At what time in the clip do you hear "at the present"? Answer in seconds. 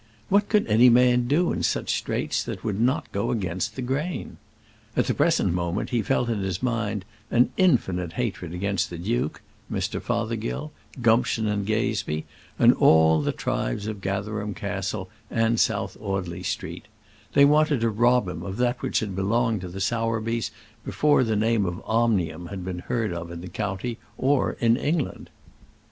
4.97-5.53